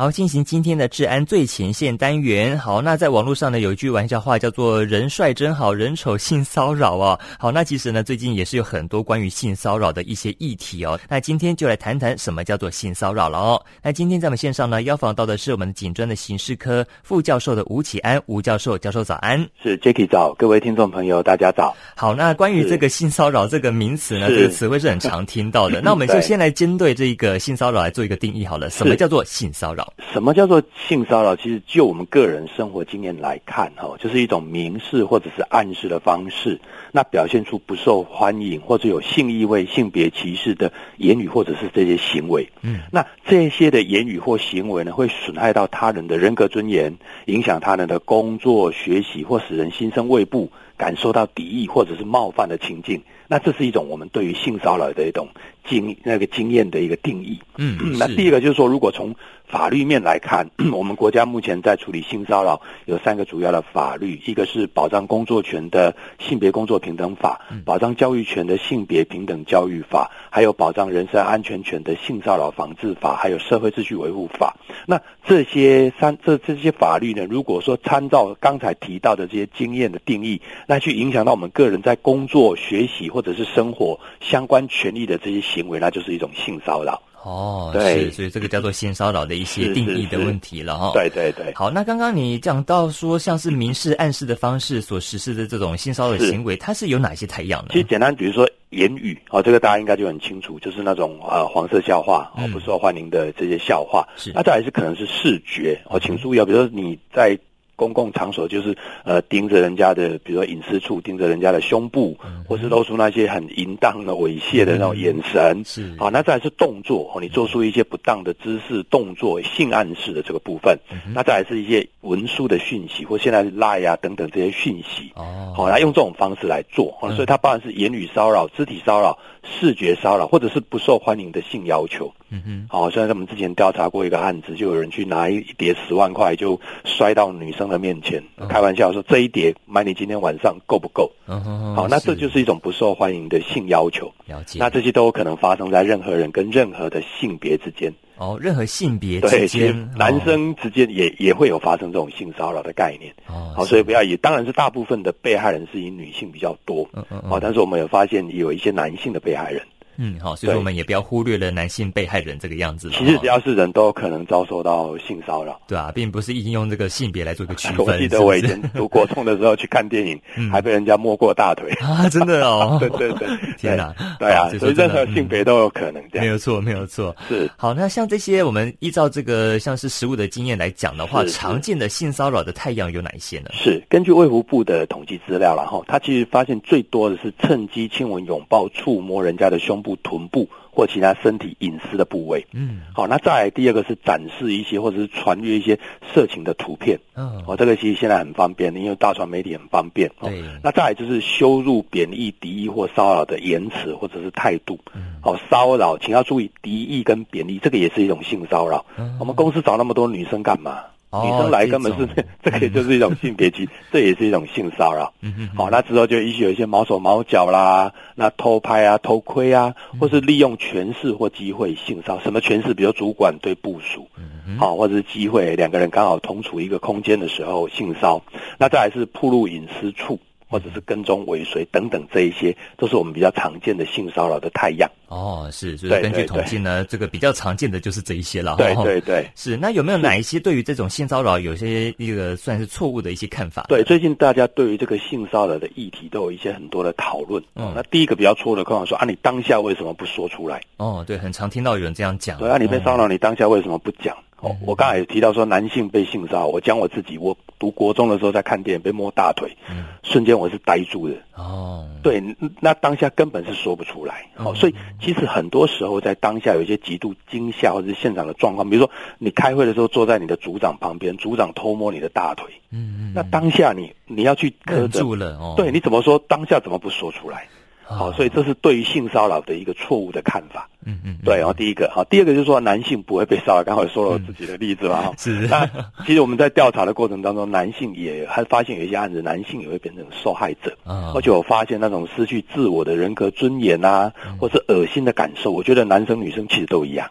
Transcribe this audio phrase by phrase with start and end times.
[0.00, 2.58] 好，进行今天的治安最前线单元。
[2.58, 7.20] 好，那在网络上呢，有一句玩笑话叫做“人帅真好人丑性骚扰”哦。
[7.38, 10.98] 好，那其实呢，最近也是有很多关于性骚扰的一些议题哦。
[11.06, 13.62] 那今天就来谈谈什么叫做性骚扰了哦。
[13.82, 19.46] 那今天在我们线上呢，邀访到的是我们警专的刑事科副教授的吴启安吴教授，教授早安。
[19.62, 21.76] 是 Jacky 早，各位听众朋友大家早。
[21.94, 25.78] 好，那关于这个性骚扰这个名词呢，这个词汇是很常听到的。
[25.84, 28.70] 那我们就先来针对这个性骚扰来做一个定义好了。
[28.70, 29.89] 什么叫做性骚扰？
[30.12, 31.36] 什么叫做性骚扰？
[31.36, 36.60] 其实就我们个人生活经验来看，哈，就是一种明示或者是暗示的方式，
[36.92, 42.48] 那表现出不受欢迎或者有性意味、性别歧视的言语或者是这些行为。
[42.62, 46.96] 嗯，那这些的言语或行为呢，会损害到他人的人格尊严，
[47.26, 53.02] 影响他人的工作、学习，或使人心生畏怖，感受到敌意或者是冒犯的情境。
[53.28, 55.28] 那这是一种我们对于性骚扰的一种
[55.68, 57.38] 经那个经验的一个定义。
[57.58, 59.14] 嗯，那第一个就是说，如果从
[59.46, 74.56] 法律面来看，我们国家目前在处理性骚扰有三个主要的法律，一个是保障工作权的性别工作平等法，保障教育权的性别平等教育法，还有保障人身安全权的性骚扰防治法，还有社会秩序维护法。
[74.86, 80.40] 那这些三这这些法律呢，如果说参照刚才提到的这些经验的定义，
[80.70, 87.02] 那去影响到我们个人在工作、学习或者是生活相关权利的这些行为，那就是一种性骚扰。
[87.24, 90.92] 哦，对，是，所以这个叫做性骚扰的一些定义的问题了哈。
[90.94, 91.52] 对对对。
[91.56, 97.70] 好，那刚刚你讲到说，像是明示暗示的方式所实施的这种性骚扰行为，它是有哪些态样呢？
[97.72, 104.06] 其实简单，比如说言语，哦，这个大家应该就很清楚，就是那种呃黄色笑话，哦，不受欢迎的这些笑话。
[104.16, 104.30] 是。
[104.32, 107.36] 那再来是可能是视觉，哦，请注意啊，比如说你在。
[107.80, 115.94] 公共场所就是呃盯着人家的，比如说隐私处，盯着人家的胸部，嗯、或是露出那些很淫荡的猥亵的那种眼神，嗯、是。
[115.98, 132.12] 好，那再来是动作，你做出一些不当的姿势、动作、性暗示的这个部分，嗯、那再来是一些文书的讯息，或现在是 Line 啊等等这些讯息，哦，好，来用这种方式来做，嗯、所以它包含是言语骚扰、肢体骚扰、视觉骚扰，或者是不受欢迎的性要求。
[132.30, 141.10] 嗯哼，好，虽然我们之前调查过一个案子，就有人去拿一叠十万块就摔到女生的面前，哦、开玩笑说，这一叠买你今天晚上够不够？
[141.26, 144.12] 嗯哼，好，那这就是一种不受欢迎的性要求。
[144.26, 147.92] 了解，那这些都有可能发生在任何人跟任何的性别之间。
[148.20, 153.10] 哦，任何性别之间，对，男生之间也、哦、也会有发生这种性骚扰的概念。
[153.26, 156.86] 哦，好，所以不要以，当然是大部分的被害人是以女性比较多。
[156.92, 159.62] 嗯嗯，好，但是我们有发现有一些男性的被害人。
[160.02, 162.88] 嗯，好，所以说我们也不要忽略了男性被害人这个样子。
[162.90, 167.86] 其实只要是人都有可能遭受到性骚扰，对啊，并不是一定用这个性别来做一个区 分。
[167.86, 173.28] 我记得我以前读国中的时候去看电影，还被人家摸过大腿啊，真的哦， 对对对，
[173.58, 177.50] 天哪，对啊，所以任何性别都有可能这样，没有错，没有错，是。
[177.58, 183.50] 好，那像这些我们依照这个像是实物的经验来讲的话，常见的性骚扰的太阳有哪一些呢？
[183.52, 190.48] 是根据卫福部的统计资料，然后他其实发现最多的是趁机亲吻、拥抱、触摸人家的胸部、臀部。
[190.72, 195.76] 或其他身体隐私的部位，嗯，好，那再来第二个是展示一些或者是传阅一些
[196.14, 210.84] 色情的图片，嗯，哦，这个其实现在很方便，因为大传媒体很方便，对，那再来就是羞辱、贬义、敌意或骚扰的言辞或者是态度，嗯，好，骚扰，请要注意敌意跟贬义，这个也是一种性骚扰，嗯，我们公司找那么多女生干嘛？
[211.12, 212.06] 女生来根本是，
[212.42, 215.12] 这个也就是一种性别歧视， 这也是一种性骚扰。
[215.20, 215.48] 嗯嗯。
[215.56, 222.22] 好，那之后就也许有一些毛手毛脚啦，那偷拍啊、偷窥啊，或是利用权势或机会性骚扰。
[222.22, 222.72] 什么权势？
[222.74, 228.22] 比如主管对部署，嗯好，或者是机会，两个人刚好同处一个空间的时候性骚。
[228.56, 230.18] 那再来是暴露隐私处。
[230.50, 234.90] 或者是跟踪尾随等等，这一些都是我们比较常见的性骚扰的太阳。
[235.06, 238.56] 哦，是，就是根据统计呢，这个比较常见的就是这一些了。
[238.56, 239.56] 对对对，是。
[239.56, 243.64] 那有没有哪一些对于这种性骚扰有些一个算是错误的一些看法？
[243.68, 247.42] 对，最近大家对于这个性骚扰的议题都有一些很多的讨论。
[247.54, 250.60] 嗯，那第一个比较错的，可能说啊，你当下为什么不说出来？
[250.76, 252.38] 哦，对，很常听到有人这样讲。
[252.38, 254.16] 对啊，你被骚扰，你当下为什么不讲？
[254.40, 261.14] 哦，我刚才也提到说，男性被性骚扰，我讲我自己，我读国中的时候在看电影被摸大腿，嗯，瞬间我是呆住的。
[261.36, 262.22] 哦，对，
[262.58, 264.26] 那当下根本是说不出来。
[264.34, 276.18] 好，所以其实很多时候在当下有一些极度惊吓或者是现场的状况，比如说你开会的时候坐在你的组长旁边，组长偷摸你的大腿，嗯嗯，那当下你你要去磕住了哦，对，你怎么说？
[276.28, 277.46] 当下怎么不说出来？
[277.84, 280.68] 好，所以这是对于性骚扰的一个错误的看法。
[280.84, 285.12] 嗯嗯，对，然后第一个哈，第二个就是说男性不会被骚扰，刚好说了我自己的例子嘛哈。
[285.18, 285.46] 是。
[285.48, 285.68] 那
[286.06, 290.76] 其实我们在调查的过程当中，男性也还发现有一些案子，男性也会变成受害者。
[290.84, 291.12] 啊。
[291.14, 297.08] 而且我发现那种失去自我的人格尊严啊，或是恶心的感受，我觉得男生女生其实都一样。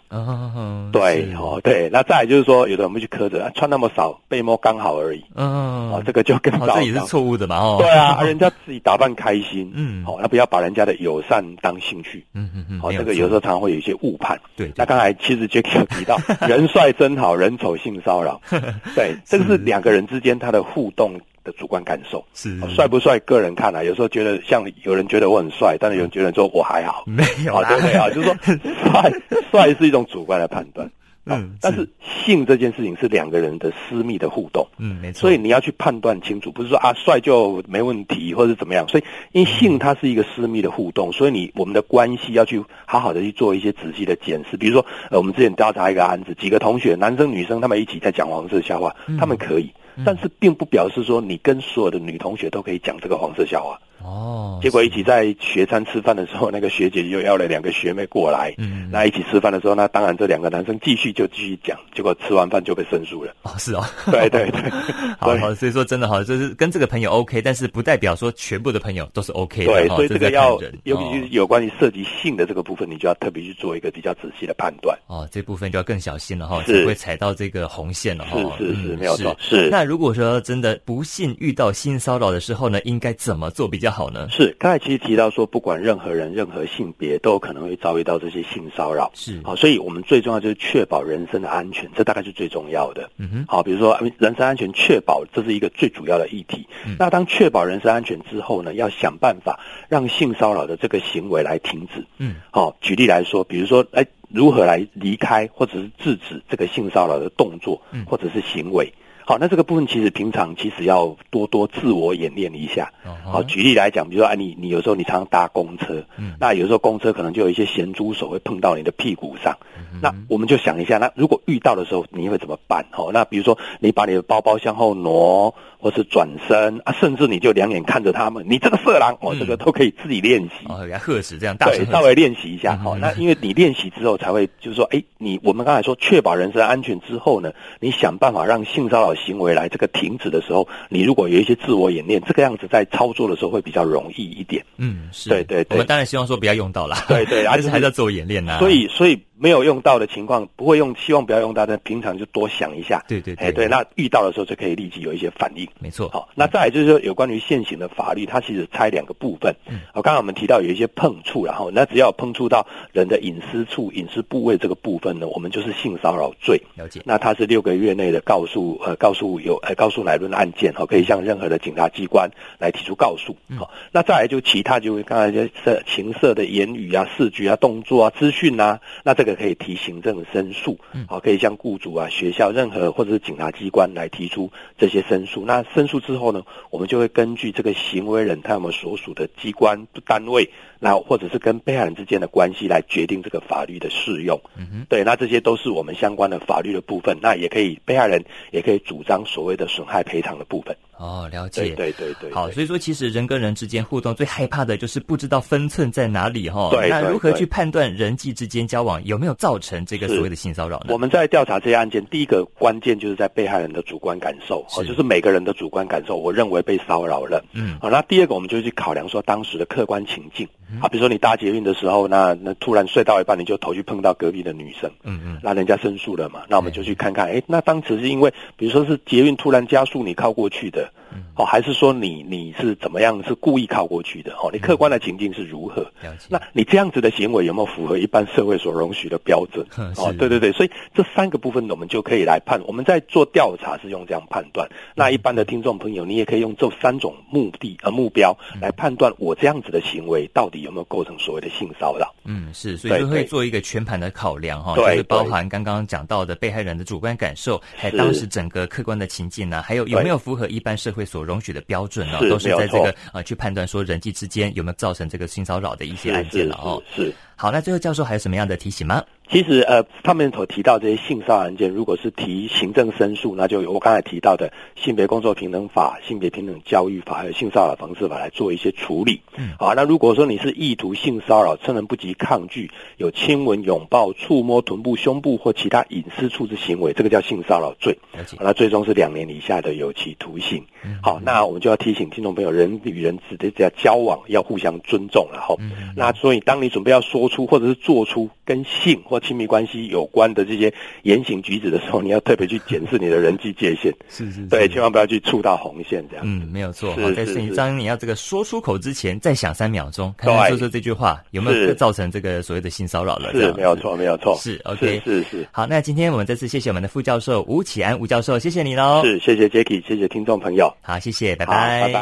[0.92, 1.90] 对哦，对。
[1.92, 5.24] 那再来就是说，有的我们去苛责，穿那么少，被摸刚好而已。
[5.36, 5.92] 嗯。
[5.92, 6.76] 哦，这个就更糟。
[6.76, 7.58] 这也是错误的嘛？
[7.58, 7.78] 哦。
[7.80, 9.72] 对啊， 人家自己打扮开心。
[9.76, 10.04] 嗯。
[10.06, 12.26] 好，那不要把人家的友善当兴趣。
[12.34, 12.80] 嗯嗯嗯。
[12.80, 14.40] 好，这个有时候常常会有一些误判。
[14.56, 14.72] 对。
[14.76, 16.18] 那刚才其实 Jacky 有提到，
[16.48, 18.42] 人帅真好人丑性骚扰。
[18.96, 21.14] 对，这个是两个人之间他的互动
[21.44, 22.24] 的主观感受。
[22.34, 22.60] 是。
[22.70, 27.04] 帅不帅，个人看来，有时候觉得像有人觉得我很帅，但是有人觉得说我还好。
[27.06, 27.62] 没有。
[27.66, 28.10] 对不对啊？
[28.10, 28.36] 就是说，
[28.92, 29.12] 帅
[29.52, 30.90] 帅是一种主观的判断。
[31.26, 31.88] 嗯，但是。
[32.26, 49.72] 性这件事情是两个人的私密的互动，嗯，没错，所以你要去判断清楚，不是说啊帅就没问题或者怎么样，所以因为性它是一个私密的互动，所以你我们的关系要去好好的去做一些仔细的检视，比如说呃我们之前调查一个案子，几个同学男生女生他们一起在讲黄色笑话，他们可以，
[50.06, 53.80] 但是并不表示说你跟所有的女同学都可以讲这个黄色笑话。
[54.04, 63.34] 哦，结果一起在学餐吃饭的时候，那个学姐又要了两个学妹过来，嗯，那一起吃饭的时候，那当然这两个男生继续就继续讲，结果吃完饭就被申诉了。
[63.44, 64.70] 哦，是哦，对 对对，
[65.20, 69.72] 好，好，所以说真的哈，就是跟这个朋友 OK，但是不代表说全部的朋友都是 OK 的。
[69.74, 74.98] 对，所以这个要，尤其是有关于涉及性的这个部分，你就要特别去做一个比较仔细的判断。
[75.08, 78.38] 哦，这部分就要更小心了哈，是不会踩到这个红线了哈。
[78.58, 79.36] 是是是，没有错。
[79.40, 79.70] 是。
[79.70, 84.28] 那如果说真的不幸遇到性骚扰的时候呢，应该怎么做比较好呢？
[84.30, 84.56] 是。
[84.60, 89.12] 刚才其实提到说，不管任何人、任何性别，都有可能会遭遇到这些性骚扰。
[89.14, 93.10] 是，好，所以我们最重要就是确保人身的安全，这大概是最重要的。
[93.18, 96.68] 嗯哼，好，比如说人身安全确保，这是一个最主要的议题。
[96.86, 102.06] 嗯、那当确保人身安全之后呢，要想办法让性骚扰的这个行为来停止。
[102.18, 108.92] 嗯，好，举例来说，比如说，哎，如何来离开或者是制止这个性骚扰的动作，或者是行为。
[109.30, 112.92] 好，那这个部分其实平常其实要多多自我演练一下。
[113.24, 119.56] 好，举例来讲，比如说，啊，你你有时候你常常搭公车，嗯，那有时候公车可能就有一些咸猪手会碰到你的屁股上，
[119.94, 122.84] 嗯，那我们就想一下，那如果遇到的时候你会怎么办？
[122.98, 125.54] 哦，那比如说你把你的包包向后挪。
[125.80, 130.66] 或是转身啊，甚至你就两眼看着他们，你这个色狼，哦，这个都可以自己练习。
[130.68, 132.76] 哦，给他喝死这样，大对，稍微练习一下。
[132.78, 144.64] 好，那因为你练习之后才会，就是说，哎，你我们刚才说确保人身安全之后呢，你想办法让性骚扰行为来这个停止的时候，你如果有一些自我演练，这个样子在操作的时候会比较容易一点。
[144.78, 145.76] 嗯，是对对对。
[145.76, 147.06] 我们当然希望说不要用到啦。
[147.08, 148.60] 对对， 还是还是要自我演练呢。
[148.60, 149.18] 所以所以。
[149.40, 153.04] 没有用到的情况，不会用，希望不要用到，但平常就多想一下。
[153.08, 155.68] 对对对，哎对，那遇到的时候就可以立即有一些反应。
[155.80, 156.10] 没错。
[156.10, 159.56] 好，那再来就是说，有关于现行的法律，它其实拆两个部分。
[159.68, 159.80] 嗯。
[159.94, 166.62] 好，刚刚我们提到有一些碰触，然后那只要碰触到人的隐私处、隐私部位这个部分呢，我们就是性骚扰罪。
[166.76, 167.02] 了解。
[167.06, 173.36] 那它是六个月内的告诉呃告诉有呃告诉乃论案件哈，可以向任何的警察机关来提出告诉。
[173.58, 180.20] 好，那再来就其他就刚才就色情色的言语啊、视觉啊、动作啊、资讯啊，那这个可以提行政。
[180.34, 180.78] 申诉，
[181.08, 185.46] 好，可以向雇主啊、学校、任何或者是警察机关来提出这些申诉。
[185.46, 190.50] 那申诉之后呢，我们就会根据这个行为人他们所属的机关单位，
[190.80, 194.42] 那或者是跟被害人之间的关系来决定这个法律的适用。
[194.58, 197.18] 嗯，对，那这些都是我们相关的法律的部分。
[197.22, 200.76] 那也可以，被害人也可以主张所谓的损害赔偿的部分。
[201.00, 202.32] 哦，了解，对对对对。
[202.34, 206.70] 好，所以说其实人跟人之间互动最害怕的就是不知道分寸在哪里哈。
[206.72, 210.88] 对，那如何去判断人际之间交往有没有造成这个所谓的性骚扰呢？
[210.90, 217.42] 我们在调查这些案件，第一个关键就是在被害人的主观感受，哦，就是每个人的主观感受，我认为被骚扰了。
[217.54, 220.46] 嗯，好，那第二个我们就去考量说当时的客观情境。
[220.82, 230.92] 啊，比如说你搭捷运的时候，那那突然睡到一半，你就头去碰到隔壁的女生，嗯嗯，那人家申诉了嘛，那我们就去看看，哎，那当时是因为，比如说是捷运突然加速，你靠过去的。
[231.36, 233.22] 哦，还是说你你是怎么样？
[233.24, 234.32] 是故意靠过去的？
[234.34, 235.82] 哦，你客观的情境是如何？
[236.04, 239.66] 嗯、那你这样子的行为有没有符合一般社会所容许的标准？
[239.98, 242.62] 哦，对对对，所以这三个部分我们就可以来判。
[242.66, 244.68] 我们在做调查是用这样判断。
[244.96, 252.14] 那一般的听众朋友，你也可以用这三种目的呃目标来判断我这样子的行为到底有没有构成所谓的性骚扰？
[252.24, 262.20] 嗯，是，所以就会做一个全盘的考量哈，就是包含刚刚讲到的被害人的主观感受，还有当时整个客观的情境呢，还有有没有符合一般社会所容许的标准呢？
[262.30, 266.82] 都是在这个呃去判断说人际之间有没有造成这个性骚扰的一些案件了哦。
[266.96, 267.14] 是。
[267.36, 269.02] 好，那最后教授还有什么样的提醒吗？
[269.32, 279.22] 其实，呃，他们所提到这些性骚扰案件，如果是提行政申诉，那就有我刚才提到的性别工作平等法、性别平等教育法，还有性骚扰防治法来做一些处理。
[279.38, 287.98] 嗯，好，那如果说你是意图性骚扰、趁人不及抗拒、有亲吻、拥抱、触摸臀部、胸部或其他隐私处之行为，这个叫性骚扰罪。
[288.38, 290.62] 那最终是两年以下的有期徒刑。
[290.90, 291.00] 嗯。
[291.02, 295.72] 好，那我们就要提醒听众朋友，人与人之间要交往要互相尊重，然后，嗯。
[295.96, 306.26] 那所以当你准备要说出或者是做出跟性或亲密关系有关的这些言行举止的时候，你要特别去检视你的人际界限，是是，是，对，千万不要去触到红线，这样。
[306.26, 306.92] 嗯，没有错。
[306.96, 313.32] 好，在事情当你要这个说出口之前，再想三秒钟，看看说说这句话有没有造成这个所谓的性骚扰了。
[313.32, 314.36] 是，没有错，没有错。
[314.40, 315.48] 是，OK，是是，是。
[315.52, 319.02] 好，那今天我们再次谢谢我们的副教授吴启安吴教授，谢谢你喽。
[319.04, 320.74] 是，谢谢 Jacky，谢谢听众朋友。
[320.82, 321.98] 好，谢谢，拜拜，拜拜。